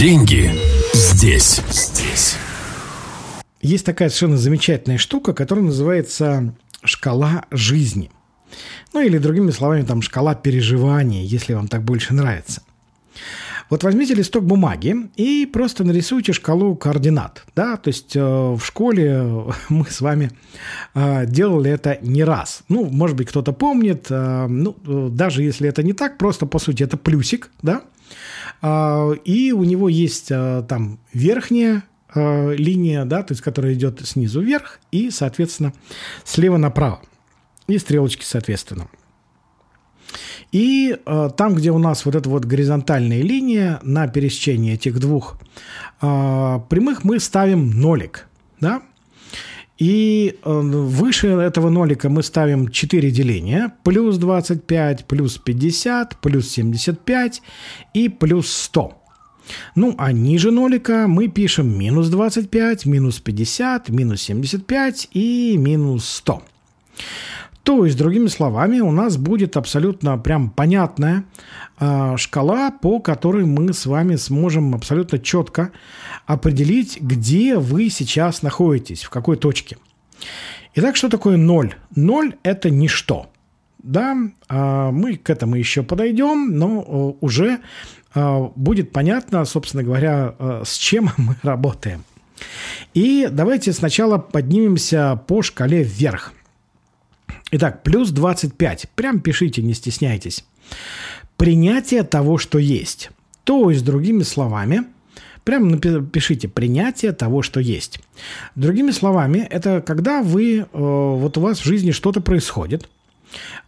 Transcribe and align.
Деньги 0.00 0.50
здесь. 0.94 1.60
Здесь. 1.68 2.36
Есть 3.60 3.84
такая 3.84 4.08
совершенно 4.08 4.38
замечательная 4.38 4.96
штука, 4.96 5.34
которая 5.34 5.66
называется 5.66 6.54
шкала 6.82 7.44
жизни. 7.50 8.10
Ну 8.94 9.02
или 9.02 9.18
другими 9.18 9.50
словами, 9.50 9.82
там 9.82 10.00
шкала 10.00 10.34
переживаний, 10.34 11.26
если 11.26 11.52
вам 11.52 11.68
так 11.68 11.82
больше 11.82 12.14
нравится. 12.14 12.62
Вот 13.70 13.84
возьмите 13.84 14.14
листок 14.14 14.44
бумаги 14.44 14.96
и 15.14 15.46
просто 15.46 15.84
нарисуйте 15.84 16.32
шкалу 16.32 16.74
координат. 16.74 17.44
Да? 17.54 17.76
То 17.76 17.88
есть 17.88 18.16
э, 18.16 18.20
в 18.20 18.60
школе 18.62 19.44
мы 19.68 19.86
с 19.86 20.00
вами 20.00 20.32
э, 20.94 21.26
делали 21.26 21.70
это 21.70 21.96
не 22.02 22.24
раз. 22.24 22.64
Ну, 22.68 22.86
может 22.86 23.16
быть, 23.16 23.28
кто-то 23.28 23.52
помнит. 23.52 24.06
Э, 24.10 24.48
ну, 24.48 24.76
даже 25.08 25.44
если 25.44 25.68
это 25.68 25.84
не 25.84 25.92
так, 25.92 26.18
просто 26.18 26.46
по 26.46 26.58
сути 26.58 26.82
это 26.82 26.96
плюсик. 26.96 27.50
Да? 27.62 27.82
Э, 28.60 29.14
и 29.24 29.52
у 29.52 29.62
него 29.62 29.88
есть 29.88 30.32
э, 30.32 30.64
там 30.68 30.98
верхняя 31.12 31.84
э, 32.12 32.54
линия, 32.56 33.04
да, 33.04 33.22
то 33.22 33.32
есть 33.32 33.42
которая 33.42 33.74
идет 33.74 34.00
снизу 34.04 34.40
вверх 34.40 34.80
и, 34.90 35.10
соответственно, 35.10 35.72
слева 36.24 36.56
направо. 36.56 37.00
И 37.68 37.78
стрелочки, 37.78 38.24
соответственно. 38.24 38.88
И 40.52 40.96
э, 41.06 41.30
там, 41.36 41.54
где 41.54 41.70
у 41.70 41.78
нас 41.78 42.04
вот 42.04 42.14
эта 42.14 42.28
вот 42.28 42.44
горизонтальная 42.44 43.22
линия 43.22 43.78
на 43.82 44.08
пересечении 44.08 44.74
этих 44.74 44.98
двух 44.98 45.38
э, 46.02 46.60
прямых, 46.68 47.04
мы 47.04 47.20
ставим 47.20 47.70
нолик. 47.70 48.26
Да? 48.60 48.82
И 49.78 50.38
э, 50.44 50.60
выше 50.60 51.28
этого 51.28 51.70
нолика 51.70 52.08
мы 52.08 52.22
ставим 52.22 52.68
4 52.68 53.10
деления. 53.10 53.72
Плюс 53.84 54.18
25, 54.18 55.06
плюс 55.06 55.38
50, 55.38 56.16
плюс 56.20 56.48
75 56.50 57.42
и 57.94 58.08
плюс 58.08 58.52
100. 58.52 58.96
Ну, 59.74 59.94
а 59.98 60.12
ниже 60.12 60.50
нолика 60.50 61.06
мы 61.08 61.28
пишем 61.28 61.78
минус 61.78 62.08
25, 62.08 62.86
минус 62.86 63.20
50, 63.20 63.88
минус 63.88 64.22
75 64.22 65.08
и 65.12 65.56
минус 65.56 66.08
100. 66.08 66.42
То 67.62 67.84
есть, 67.84 67.98
другими 67.98 68.28
словами, 68.28 68.80
у 68.80 68.90
нас 68.90 69.16
будет 69.16 69.56
абсолютно 69.56 70.16
прям 70.16 70.50
понятная 70.50 71.24
э, 71.78 72.16
шкала, 72.16 72.70
по 72.70 73.00
которой 73.00 73.44
мы 73.44 73.72
с 73.72 73.84
вами 73.84 74.16
сможем 74.16 74.74
абсолютно 74.74 75.18
четко 75.18 75.70
определить, 76.26 77.00
где 77.00 77.56
вы 77.56 77.90
сейчас 77.90 78.42
находитесь, 78.42 79.02
в 79.02 79.10
какой 79.10 79.36
точке. 79.36 79.76
Итак, 80.74 80.96
что 80.96 81.08
такое 81.10 81.36
ноль? 81.36 81.74
Ноль– 81.94 82.36
это 82.42 82.70
ничто. 82.70 83.30
Да, 83.82 84.16
э, 84.48 84.90
мы 84.90 85.16
к 85.16 85.28
этому 85.28 85.56
еще 85.56 85.82
подойдем, 85.82 86.56
но 86.56 86.80
э, 86.80 87.24
уже 87.24 87.58
э, 88.14 88.48
будет 88.56 88.90
понятно, 88.92 89.44
собственно 89.44 89.82
говоря, 89.82 90.34
с 90.64 90.76
чем 90.78 91.10
мы 91.18 91.36
работаем. 91.42 92.04
И 92.94 93.28
давайте 93.30 93.74
сначала 93.74 94.16
поднимемся 94.16 95.22
по 95.26 95.42
шкале 95.42 95.82
вверх– 95.82 96.32
Итак, 97.52 97.82
плюс 97.82 98.10
25. 98.10 98.86
Прям 98.94 99.20
пишите, 99.20 99.62
не 99.62 99.74
стесняйтесь. 99.74 100.44
Принятие 101.36 102.04
того, 102.04 102.38
что 102.38 102.58
есть. 102.58 103.10
То 103.44 103.70
есть, 103.70 103.84
другими 103.84 104.22
словами, 104.22 104.84
прям 105.42 105.78
пишите 105.78 106.48
принятие 106.48 107.12
того, 107.12 107.42
что 107.42 107.58
есть. 107.58 108.00
Другими 108.54 108.92
словами, 108.92 109.38
это 109.50 109.80
когда 109.80 110.22
вы, 110.22 110.58
э, 110.58 110.64
вот 110.72 111.36
у 111.38 111.40
вас 111.40 111.58
в 111.58 111.64
жизни 111.64 111.90
что-то 111.90 112.20
происходит, 112.20 112.88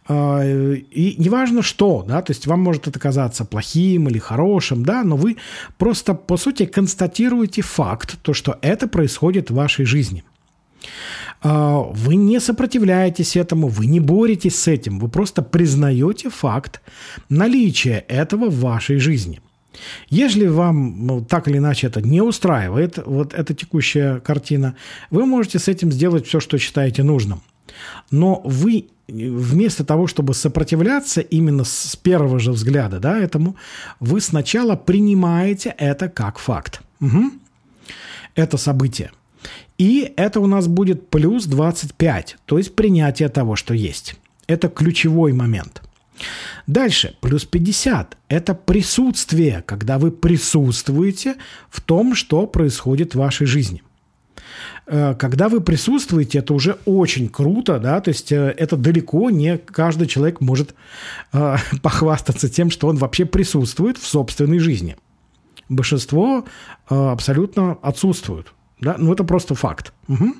э, 0.07 0.75
и 0.75 1.15
неважно 1.17 1.61
что, 1.61 2.05
да, 2.07 2.21
то 2.21 2.31
есть 2.31 2.47
вам 2.47 2.61
может 2.61 2.87
это 2.87 2.99
казаться 2.99 3.43
плохим 3.43 4.07
или 4.07 4.19
хорошим, 4.19 4.85
да, 4.85 5.03
но 5.03 5.17
вы 5.17 5.37
просто, 5.77 6.13
по 6.13 6.37
сути, 6.37 6.65
констатируете 6.65 7.61
факт, 7.61 8.17
то, 8.21 8.33
что 8.33 8.57
это 8.61 8.87
происходит 8.87 9.49
в 9.49 9.55
вашей 9.55 9.83
жизни– 9.83 10.23
вы 11.43 12.15
не 12.15 12.39
сопротивляетесь 12.39 13.35
этому, 13.35 13.67
вы 13.67 13.85
не 13.85 13.99
боретесь 13.99 14.59
с 14.59 14.67
этим, 14.67 14.99
вы 14.99 15.09
просто 15.09 15.41
признаете 15.41 16.29
факт 16.29 16.81
наличия 17.29 18.05
этого 18.07 18.49
в 18.49 18.59
вашей 18.59 18.97
жизни. 18.97 19.41
Если 20.09 20.47
вам 20.47 21.07
ну, 21.07 21.21
так 21.21 21.47
или 21.47 21.57
иначе 21.57 21.87
это 21.87 22.01
не 22.01 22.21
устраивает, 22.21 22.99
вот 23.05 23.33
эта 23.33 23.53
текущая 23.53 24.19
картина, 24.19 24.75
вы 25.09 25.25
можете 25.25 25.59
с 25.59 25.67
этим 25.67 25.91
сделать 25.91 26.27
все, 26.27 26.39
что 26.39 26.57
считаете 26.57 27.03
нужным. 27.03 27.41
Но 28.11 28.41
вы 28.45 28.85
вместо 29.07 29.83
того, 29.83 30.07
чтобы 30.07 30.33
сопротивляться 30.33 31.21
именно 31.21 31.63
с 31.63 31.95
первого 31.95 32.39
же 32.39 32.51
взгляда 32.51 32.99
да, 32.99 33.17
этому, 33.17 33.55
вы 33.99 34.21
сначала 34.21 34.75
принимаете 34.75 35.75
это 35.77 36.07
как 36.07 36.37
факт. 36.37 36.81
Угу. 37.01 37.31
Это 38.35 38.57
событие– 38.57 39.11
и 39.77 40.13
это 40.15 40.39
у 40.39 40.47
нас 40.47 40.67
будет 40.67 41.09
плюс 41.09 41.45
25, 41.45 42.37
то 42.45 42.57
есть 42.57 42.75
принятие 42.75 43.29
того, 43.29 43.55
что 43.55 43.73
есть. 43.73 44.15
Это 44.47 44.69
ключевой 44.69 45.33
момент. 45.33 45.81
Дальше, 46.67 47.15
плюс 47.21 47.45
50– 47.45 48.17
это 48.29 48.53
присутствие, 48.53 49.63
когда 49.65 49.97
вы 49.97 50.11
присутствуете 50.11 51.35
в 51.69 51.81
том, 51.81 52.15
что 52.15 52.47
происходит 52.47 53.13
в 53.13 53.19
вашей 53.19 53.47
жизни. 53.47 53.83
Э, 54.85 55.15
когда 55.15 55.49
вы 55.49 55.59
присутствуете, 55.61 56.39
это 56.39 56.53
уже 56.53 56.77
очень 56.85 57.29
круто, 57.29 57.79
да, 57.79 57.99
то 57.99 58.09
есть 58.09 58.31
э, 58.31 58.53
это 58.57 58.77
далеко 58.77 59.29
не 59.29 59.57
каждый 59.57 60.07
человек 60.07 60.39
может 60.39 60.75
э, 61.33 61.57
похвастаться 61.81 62.49
тем, 62.49 62.69
что 62.69 62.87
он 62.87 62.97
вообще 62.97 63.25
присутствует 63.25 63.97
в 63.97 64.05
собственной 64.05 64.59
жизни. 64.59 64.95
Большинство 65.69 66.45
э, 66.89 66.95
абсолютно 66.95 67.73
отсутствуют. 67.81 68.53
Да? 68.83 68.95
Ну, 68.97 69.13
это 69.13 69.23
просто 69.23 69.55
факт. 69.55 69.93
Угу. 70.07 70.33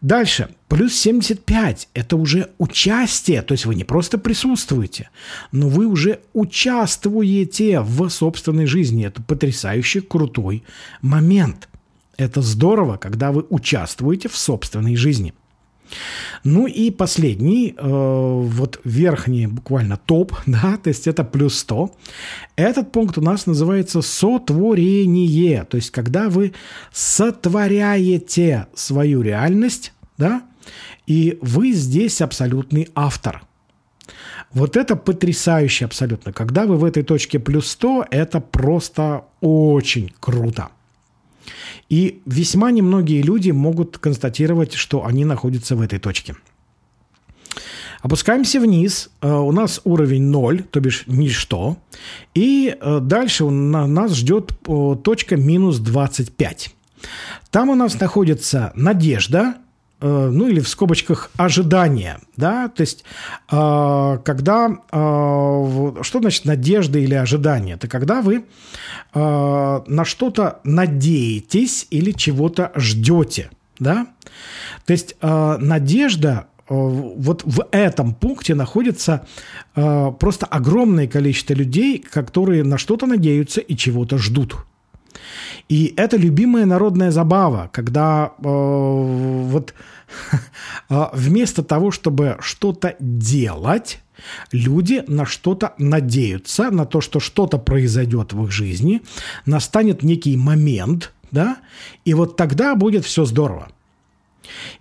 Дальше. 0.00 0.48
Плюс 0.68 0.94
75– 0.94 1.88
это 1.94 2.16
уже 2.16 2.50
участие. 2.58 3.42
То 3.42 3.52
есть 3.52 3.66
вы 3.66 3.74
не 3.74 3.84
просто 3.84 4.18
присутствуете, 4.18 5.10
но 5.50 5.68
вы 5.68 5.86
уже 5.86 6.20
участвуете 6.34 7.80
в 7.80 8.08
собственной 8.08 8.66
жизни. 8.66 9.06
Это 9.06 9.22
потрясающий 9.22 10.00
крутой 10.00 10.62
момент. 11.02 11.68
Это 12.16 12.42
здорово, 12.42 12.96
когда 12.96 13.32
вы 13.32 13.44
участвуете 13.48 14.28
в 14.28 14.36
собственной 14.36 14.96
жизни. 14.96 15.34
Ну 16.44 16.66
и 16.66 16.90
последний, 16.90 17.74
э, 17.76 17.82
вот 17.82 18.80
верхний 18.84 19.46
буквально 19.46 19.96
топ, 19.96 20.32
да, 20.46 20.78
то 20.82 20.88
есть 20.88 21.06
это 21.06 21.24
плюс 21.24 21.58
100. 21.58 21.94
Этот 22.56 22.92
пункт 22.92 23.18
у 23.18 23.20
нас 23.20 23.46
называется 23.46 24.02
сотворение, 24.02 25.64
то 25.64 25.76
есть 25.76 25.90
когда 25.90 26.28
вы 26.28 26.52
сотворяете 26.92 28.66
свою 28.74 29.22
реальность, 29.22 29.92
да, 30.16 30.42
и 31.06 31.38
вы 31.40 31.72
здесь 31.72 32.20
абсолютный 32.20 32.88
автор. 32.94 33.42
Вот 34.52 34.76
это 34.76 34.96
потрясающе 34.96 35.84
абсолютно. 35.84 36.32
Когда 36.32 36.64
вы 36.64 36.76
в 36.76 36.84
этой 36.84 37.02
точке 37.02 37.38
плюс 37.38 37.70
100, 37.70 38.06
это 38.10 38.40
просто 38.40 39.24
очень 39.40 40.12
круто. 40.20 40.68
И 41.88 42.20
весьма 42.26 42.70
немногие 42.70 43.22
люди 43.22 43.50
могут 43.50 43.98
констатировать, 43.98 44.74
что 44.74 45.04
они 45.04 45.24
находятся 45.24 45.76
в 45.76 45.80
этой 45.80 45.98
точке. 45.98 46.34
Опускаемся 48.00 48.60
вниз, 48.60 49.10
э, 49.20 49.30
у 49.30 49.50
нас 49.50 49.80
уровень 49.84 50.24
0, 50.24 50.62
то 50.62 50.80
бишь 50.80 51.04
ничто, 51.06 51.78
и 52.34 52.76
э, 52.80 53.00
дальше 53.00 53.44
нас 53.44 54.14
ждет 54.14 54.52
точка 55.02 55.36
минус 55.36 55.78
25. 55.78 56.74
Там 57.50 57.70
у 57.70 57.74
нас 57.74 57.98
находится 57.98 58.72
надежда, 58.74 59.56
ну 60.00 60.46
или 60.48 60.60
в 60.60 60.68
скобочках 60.68 61.30
ожидания, 61.36 62.20
да, 62.36 62.68
то 62.68 62.82
есть 62.82 63.04
э, 63.50 64.18
когда, 64.24 64.68
э, 64.68 66.02
что 66.02 66.20
значит 66.20 66.44
надежда 66.44 66.98
или 66.98 67.14
ожидание? 67.14 67.74
Это 67.74 67.88
когда 67.88 68.22
вы 68.22 68.44
на 69.14 70.04
что-то 70.04 70.60
надеетесь 70.64 71.86
или 71.90 72.12
чего-то 72.12 72.72
ждете, 72.76 73.50
да, 73.78 74.06
то 74.84 74.92
есть 74.92 75.16
надежда 75.20 76.48
вот 76.68 77.42
в 77.44 77.66
этом 77.72 78.14
пункте 78.14 78.54
находится 78.54 79.26
просто 79.74 80.46
огромное 80.46 81.08
количество 81.08 81.54
людей, 81.54 81.98
которые 81.98 82.64
на 82.64 82.76
что-то 82.76 83.06
надеются 83.06 83.62
и 83.62 83.74
чего-то 83.76 84.18
ждут. 84.18 84.56
И 85.68 85.92
это 85.96 86.16
любимая 86.16 86.64
народная 86.64 87.10
забава, 87.10 87.68
когда 87.72 88.32
э, 88.38 88.42
вот 88.42 89.74
э, 90.88 91.04
вместо 91.12 91.62
того, 91.62 91.90
чтобы 91.90 92.38
что-то 92.40 92.96
делать, 92.98 94.00
люди 94.50 95.04
на 95.06 95.26
что-то 95.26 95.74
надеются, 95.78 96.70
на 96.70 96.86
то, 96.86 97.02
что 97.02 97.20
что-то 97.20 97.58
произойдет 97.58 98.32
в 98.32 98.44
их 98.44 98.50
жизни, 98.50 99.02
настанет 99.44 100.02
некий 100.02 100.36
момент, 100.38 101.12
да, 101.30 101.58
и 102.06 102.14
вот 102.14 102.36
тогда 102.36 102.74
будет 102.74 103.04
все 103.04 103.26
здорово. 103.26 103.68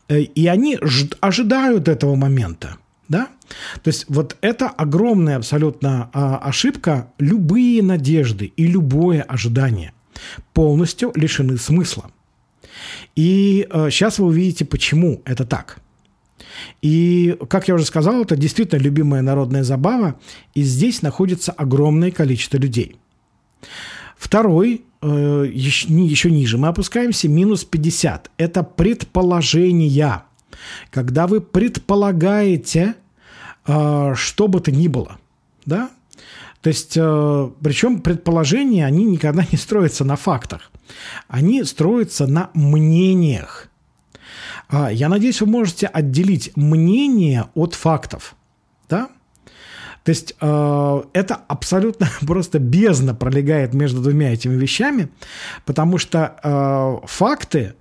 Э, 0.07 0.21
и 0.21 0.47
они 0.47 0.79
ожидают 1.19 1.89
этого 1.89 2.15
момента, 2.15 2.77
да. 3.09 3.27
То 3.83 3.89
есть 3.89 4.05
вот 4.07 4.37
это 4.39 4.69
огромная 4.69 5.37
абсолютно 5.37 6.09
а, 6.13 6.37
ошибка, 6.37 7.11
любые 7.17 7.81
надежды 7.81 8.45
и 8.45 8.67
любое 8.67 9.21
ожидание– 9.21 9.91
полностью 10.53 11.11
лишены 11.15 11.57
смысла. 11.57 12.11
И 13.15 13.67
э, 13.69 13.89
сейчас 13.89 14.19
вы 14.19 14.27
увидите, 14.27 14.65
почему 14.65 15.21
это 15.25 15.45
так. 15.45 15.79
И, 16.81 17.37
как 17.49 17.67
я 17.67 17.75
уже 17.75 17.85
сказал, 17.85 18.21
это 18.21 18.35
действительно 18.35 18.79
любимая 18.79 19.21
народная 19.21 19.63
забава, 19.63 20.19
и 20.53 20.63
здесь 20.63 21.01
находится 21.01 21.51
огромное 21.51 22.11
количество 22.11 22.57
людей. 22.57 22.97
Второй, 24.17 24.83
э, 25.01 25.45
еще, 25.51 25.87
еще 25.89 26.31
ниже, 26.31 26.57
мы 26.57 26.69
опускаемся, 26.69 27.27
минус 27.27 27.63
50. 27.63 28.31
Это 28.37 28.63
предположения. 28.63 30.23
Когда 30.89 31.27
вы 31.27 31.41
предполагаете, 31.41 32.95
э, 33.65 34.13
что 34.15 34.47
бы 34.47 34.59
то 34.59 34.71
ни 34.71 34.87
было. 34.87 35.17
Да? 35.65 35.91
То 36.67 36.71
есть, 36.71 36.97
э, 36.97 37.49
причем 37.63 38.01
предположения, 38.01 38.85
они 38.85 39.05
никогда 39.05 39.45
не 39.49 39.57
строятся 39.57 40.03
на 40.03 40.17
фактах. 40.17 40.69
Они 41.29 41.63
строятся 41.63 42.27
на 42.27 42.49
мнениях. 42.53 43.69
А, 44.67 44.91
я 44.91 45.07
надеюсь, 45.07 45.39
вы 45.39 45.47
можете 45.47 45.87
отделить 45.87 46.51
мнение 46.57 47.45
от 47.55 47.73
фактов. 47.73 48.35
Да? 48.89 49.07
То 50.03 50.09
есть 50.09 50.35
э, 50.41 51.03
это 51.13 51.35
абсолютно 51.35 52.09
просто 52.27 52.59
бездна 52.59 53.15
пролегает 53.15 53.73
между 53.73 54.01
двумя 54.01 54.33
этими 54.33 54.55
вещами, 54.55 55.07
потому 55.65 55.97
что 55.97 56.35
э, 56.43 57.07
факты 57.07 57.75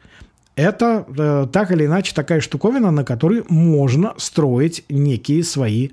это 0.56 1.06
э, 1.06 1.46
так 1.52 1.70
или 1.70 1.84
иначе 1.84 2.14
такая 2.14 2.40
штуковина, 2.40 2.90
на 2.90 3.04
которой 3.04 3.44
можно 3.48 4.14
строить 4.16 4.84
некие 4.88 5.44
свои 5.44 5.90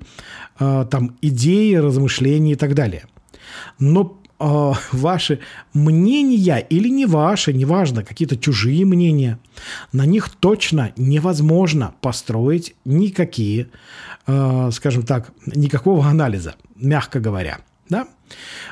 э, 0.58 0.86
там 0.90 1.16
идеи, 1.20 1.74
размышления 1.74 2.52
и 2.52 2.56
так 2.56 2.74
далее. 2.74 3.04
Но 3.78 4.18
э, 4.40 4.72
ваши 4.92 5.40
мнения 5.74 6.58
или 6.58 6.88
не 6.88 7.04
ваши, 7.04 7.52
неважно, 7.52 8.02
какие-то 8.02 8.38
чужие 8.38 8.86
мнения, 8.86 9.38
на 9.92 10.06
них 10.06 10.30
точно 10.30 10.92
невозможно 10.96 11.94
построить 12.00 12.74
никакие, 12.86 13.68
э, 14.26 14.70
скажем 14.72 15.02
так, 15.02 15.32
никакого 15.46 16.06
анализа, 16.06 16.54
мягко 16.74 17.20
говоря. 17.20 17.58
Да? 17.90 18.08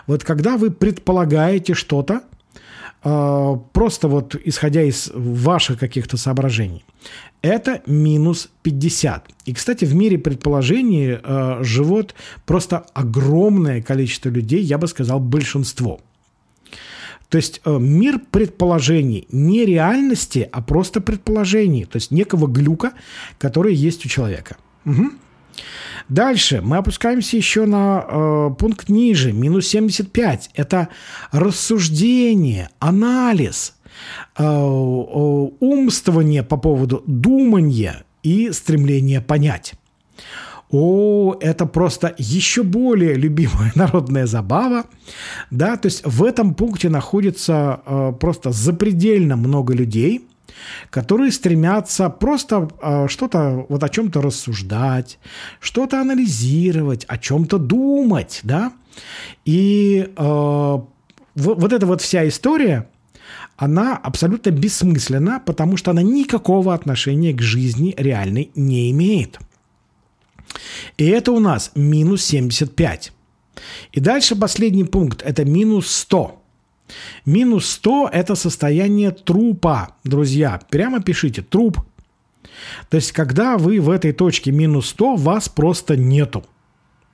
Вот 0.06 0.24
когда 0.24 0.56
вы 0.56 0.70
предполагаете 0.70 1.74
что-то, 1.74 2.22
просто 3.02 4.08
вот 4.08 4.36
исходя 4.44 4.82
из 4.82 5.10
ваших 5.14 5.78
каких-то 5.78 6.16
соображений, 6.16 6.84
это 7.42 7.82
минус 7.86 8.50
50. 8.62 9.28
И, 9.46 9.52
кстати, 9.52 9.84
в 9.84 9.94
мире 9.94 10.18
предположений 10.18 11.18
э, 11.22 11.58
живет 11.64 12.14
просто 12.46 12.86
огромное 12.94 13.82
количество 13.82 14.28
людей, 14.28 14.62
я 14.62 14.78
бы 14.78 14.86
сказал, 14.86 15.18
большинство. 15.18 16.00
То 17.28 17.38
есть 17.38 17.60
э, 17.64 17.78
мир 17.78 18.20
предположений, 18.30 19.26
не 19.32 19.64
реальности, 19.64 20.48
а 20.52 20.62
просто 20.62 21.00
предположений, 21.00 21.84
то 21.84 21.96
есть 21.96 22.12
некого 22.12 22.46
глюка, 22.46 22.92
который 23.38 23.74
есть 23.74 24.06
у 24.06 24.08
человека. 24.08 24.56
Угу. 24.84 25.10
Дальше 26.08 26.60
мы 26.62 26.78
опускаемся 26.78 27.36
еще 27.36 27.66
на 27.66 28.04
э, 28.06 28.50
пункт 28.58 28.88
ниже, 28.88 29.32
минус 29.32 29.68
75. 29.68 30.50
Это 30.54 30.88
рассуждение, 31.32 32.68
анализ– 32.80 33.74
Э, 34.36 34.44
умствование 35.60 36.42
по 36.42 36.56
поводу 36.56 37.02
думания 37.06 38.04
и 38.22 38.50
стремления 38.52 39.20
понять. 39.20 39.74
О, 40.70 41.36
это 41.38 41.66
просто 41.66 42.14
еще 42.16 42.62
более 42.62 43.14
любимая 43.14 43.72
народная 43.74 44.26
забава, 44.26 44.86
да, 45.50 45.76
то 45.76 45.86
есть 45.86 46.06
в 46.06 46.24
этом 46.24 46.54
пункте 46.54 46.88
находится 46.88 47.82
э, 47.84 48.12
просто 48.18 48.52
запредельно 48.52 49.36
много 49.36 49.74
людей, 49.74 50.26
которые 50.90 51.32
стремятся 51.32 52.08
просто 52.10 52.68
э, 52.80 53.08
что-то, 53.08 53.66
вот 53.68 53.82
о 53.82 53.88
чем-то 53.88 54.20
рассуждать, 54.20 55.18
что-то 55.60 56.00
анализировать, 56.00 57.04
о 57.08 57.18
чем-то 57.18 57.58
думать, 57.58 58.40
да, 58.42 58.72
и 59.44 60.08
э, 60.14 60.22
вот, 60.24 60.86
вот 61.34 61.72
эта 61.72 61.86
вот 61.86 62.00
вся 62.00 62.26
история, 62.28 62.88
она 63.56 63.96
абсолютно 63.96 64.50
бессмысленна, 64.50 65.40
потому 65.44 65.76
что 65.76 65.90
она 65.90 66.02
никакого 66.02 66.74
отношения 66.74 67.32
к 67.32 67.40
жизни 67.40 67.94
реальной 67.96 68.50
не 68.54 68.90
имеет. 68.90 69.38
И 70.98 71.06
это 71.06 71.32
у 71.32 71.40
нас 71.40 71.72
минус 71.74 72.24
75. 72.24 73.12
И 73.92 74.00
дальше 74.00 74.36
последний 74.36 74.84
пункт– 74.84 75.22
это 75.24 75.44
минус 75.44 75.90
100. 75.90 76.41
Минус 77.24 77.70
100– 77.70 78.10
это 78.12 78.34
состояние 78.34 79.10
трупа, 79.10 79.96
друзья. 80.04 80.60
Прямо 80.70 81.02
пишите 81.02 81.42
«труп». 81.42 81.78
То 82.88 82.96
есть, 82.96 83.12
когда 83.12 83.58
вы 83.58 83.80
в 83.80 83.90
этой 83.90 84.12
точке 84.12 84.52
минус 84.52 84.88
100, 84.88 85.16
вас 85.16 85.48
просто 85.48 85.96
нету. 85.96 86.44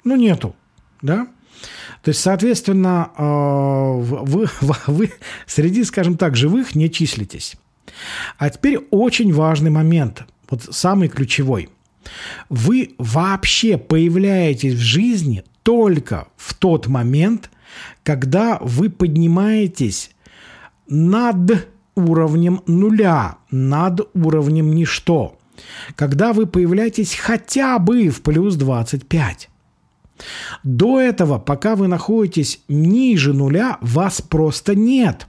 Ну, 0.04 0.16
нету, 0.16 0.54
да? 1.02 1.28
То 2.02 2.10
есть, 2.10 2.20
соответственно, 2.20 3.10
э, 3.16 3.22
вы, 3.22 4.48
вы 4.86 5.12
среди, 5.46 5.84
скажем 5.84 6.16
так, 6.16 6.36
живых 6.36 6.74
не 6.74 6.90
числитесь. 6.90 7.56
А 8.38 8.50
теперь 8.50 8.78
очень 8.90 9.32
важный 9.32 9.70
момент, 9.70 10.24
вот 10.48 10.62
самый 10.70 11.08
ключевой. 11.08 11.68
Вы 12.48 12.94
вообще 12.98 13.76
появляетесь 13.76 14.74
в 14.74 14.80
жизни 14.80 15.44
только 15.62 16.28
в 16.36 16.54
тот 16.54 16.86
момент, 16.86 17.50
когда 18.02 18.58
вы 18.60 18.90
поднимаетесь 18.90 20.10
над 20.88 21.68
уровнем 21.94 22.62
нуля, 22.66 23.38
над 23.50 24.08
уровнем 24.14 24.74
ничто. 24.74 25.38
Когда 25.96 26.32
вы 26.32 26.46
появляетесь 26.46 27.14
хотя 27.14 27.78
бы 27.78 28.08
в 28.08 28.22
плюс 28.22 28.54
25. 28.56 29.48
До 30.64 31.00
этого, 31.00 31.38
пока 31.38 31.76
вы 31.76 31.88
находитесь 31.88 32.60
ниже 32.68 33.32
нуля, 33.32 33.78
вас 33.80 34.20
просто 34.20 34.74
нет. 34.74 35.26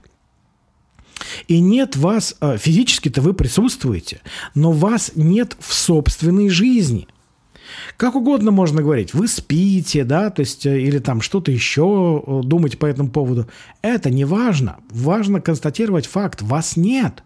И 1.48 1.60
нет 1.60 1.96
вас, 1.96 2.36
э, 2.40 2.56
физически-то 2.56 3.20
вы 3.20 3.34
присутствуете, 3.34 4.20
но 4.54 4.72
вас 4.72 5.12
нет 5.14 5.56
в 5.60 5.72
собственной 5.74 6.48
жизни. 6.48 7.06
Как 7.96 8.14
угодно 8.14 8.50
можно 8.50 8.82
говорить, 8.82 9.14
вы 9.14 9.28
спите, 9.28 10.04
да, 10.04 10.30
то 10.30 10.40
есть, 10.40 10.66
э, 10.66 10.80
или 10.80 10.98
там 10.98 11.20
что-то 11.20 11.50
еще 11.50 12.22
э, 12.26 12.40
думать 12.44 12.78
по 12.78 12.86
этому 12.86 13.10
поводу. 13.10 13.48
Это 13.82 14.10
не 14.10 14.24
важно. 14.24 14.78
Важно 14.90 15.40
констатировать 15.40 16.06
факт, 16.06 16.42
вас 16.42 16.76
нет. 16.76 17.22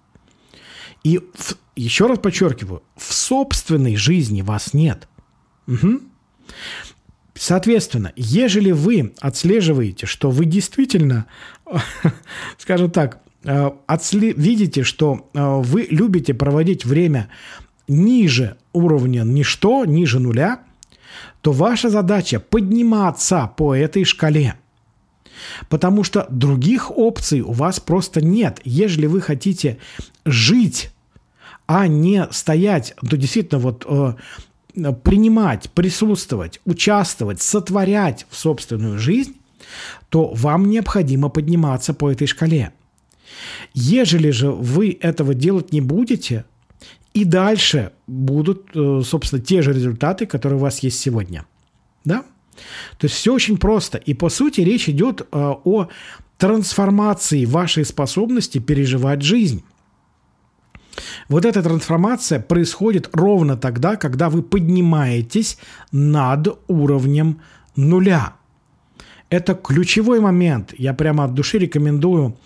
И 1.02 1.18
в, 1.18 1.56
еще 1.76 2.06
раз 2.06 2.18
подчеркиваю, 2.18 2.82
в 2.96 3.12
собственной 3.12 3.96
жизни 3.96 4.42
вас 4.42 4.74
нет. 4.74 5.08
Угу. 5.66 6.00
Соответственно, 7.34 8.12
ежели 8.16 8.70
вы 8.70 9.12
отслеживаете, 9.20 10.06
что 10.06 10.30
вы 10.30 10.44
действительно, 10.44 11.26
скажем 12.58 12.90
так, 12.90 13.20
э, 13.44 13.70
отсле- 13.86 14.34
видите, 14.34 14.82
что 14.82 15.28
вы 15.34 15.86
любите 15.90 16.32
проводить 16.32 16.84
время 16.84 17.28
ниже 17.88 18.56
уровня 18.72 19.22
ничто, 19.22 19.84
ниже 19.84 20.20
нуля, 20.20 20.60
то 21.40 21.52
ваша 21.52 21.90
задача 21.90 22.40
подниматься 22.40 23.50
по 23.56 23.74
этой 23.74 24.04
шкале. 24.04 24.54
Потому 25.68 26.04
что 26.04 26.26
других 26.30 26.90
опций 26.96 27.40
у 27.40 27.52
вас 27.52 27.80
просто 27.80 28.24
нет. 28.24 28.60
Ежели 28.64 29.06
вы 29.06 29.20
хотите 29.20 29.78
жить, 30.24 30.90
а 31.66 31.86
не 31.86 32.26
стоять, 32.30 32.94
то 33.08 33.16
действительно 33.16 33.60
вот 33.60 33.84
э, 33.88 34.14
принимать, 35.02 35.70
присутствовать, 35.70 36.60
участвовать, 36.64 37.42
сотворять 37.42 38.26
в 38.30 38.36
собственную 38.36 38.98
жизнь, 38.98 39.36
то 40.08 40.32
вам 40.34 40.68
необходимо 40.68 41.28
подниматься 41.28 41.94
по 41.94 42.10
этой 42.10 42.26
шкале. 42.26 42.72
Ежели 43.72 44.30
же 44.30 44.50
вы 44.50 44.96
этого 45.00 45.34
делать 45.34 45.72
не 45.72 45.80
будете, 45.80 46.44
и 47.14 47.24
дальше 47.24 47.92
будут, 48.06 48.70
э, 48.74 49.02
собственно, 49.04 49.40
те 49.40 49.62
же 49.62 49.72
результаты, 49.72 50.26
которые 50.26 50.58
у 50.58 50.62
вас 50.62 50.80
есть 50.80 50.98
сегодня. 50.98 51.46
Да? 52.04 52.24
То 52.98 53.06
есть 53.06 53.14
все 53.14 53.32
очень 53.32 53.56
просто. 53.56 53.98
И 53.98 54.14
по 54.14 54.28
сути 54.28 54.60
речь 54.60 54.88
идет 54.88 55.22
э, 55.22 55.24
о 55.32 55.88
трансформации 56.38 57.44
вашей 57.44 57.84
способности 57.84 58.58
переживать 58.58 59.22
жизнь. 59.22 59.64
Вот 61.28 61.44
эта 61.44 61.62
трансформация 61.62 62.40
происходит 62.40 63.08
ровно 63.12 63.56
тогда, 63.56 63.96
когда 63.96 64.28
вы 64.28 64.42
поднимаетесь 64.42 65.58
над 65.92 66.58
уровнем 66.68 67.40
нуля. 67.76 68.34
Это 69.30 69.54
ключевой 69.54 70.20
момент. 70.20 70.74
Я 70.76 70.94
прямо 70.94 71.24
от 71.24 71.34
души 71.34 71.58
рекомендую 71.58 72.36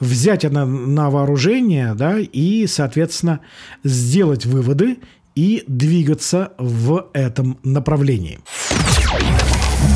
взять 0.00 0.44
это 0.44 0.64
на 0.64 1.10
вооружение 1.10 1.94
да, 1.94 2.18
и, 2.18 2.66
соответственно, 2.66 3.40
сделать 3.82 4.44
выводы 4.44 4.98
и 5.34 5.64
двигаться 5.66 6.52
в 6.58 7.08
этом 7.12 7.58
направлении. 7.62 8.40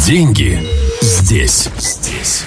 Деньги 0.07 0.61
здесь. 1.03 1.69
Здесь. 1.79 2.45